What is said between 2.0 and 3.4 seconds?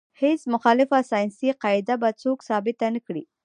به څوک ثابته نه کړي.